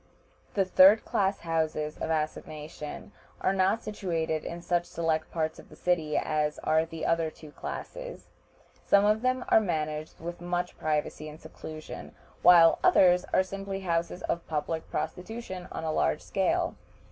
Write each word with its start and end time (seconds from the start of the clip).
The 0.55 0.65
third 0.65 1.05
class 1.05 1.41
houses 1.41 1.95
of 1.99 2.09
assignation 2.09 3.11
are 3.39 3.53
not 3.53 3.83
situated 3.83 4.43
in 4.43 4.59
such 4.63 4.85
select 4.85 5.29
parts 5.29 5.59
of 5.59 5.69
the 5.69 5.75
city 5.75 6.17
as 6.17 6.57
are 6.63 6.85
the 6.87 7.05
other 7.05 7.29
two 7.29 7.51
classes. 7.51 8.25
Some 8.83 9.05
of 9.05 9.21
them 9.21 9.45
are 9.49 9.59
managed 9.59 10.19
with 10.19 10.41
much 10.41 10.75
privacy 10.79 11.29
and 11.29 11.39
seclusion, 11.39 12.15
while 12.41 12.79
others 12.83 13.25
are 13.31 13.43
simply 13.43 13.81
houses 13.81 14.23
of 14.23 14.47
public 14.47 14.89
prostitution 14.89 15.67
on 15.71 15.83
a 15.83 15.91
large 15.93 16.21
scale. 16.23 16.73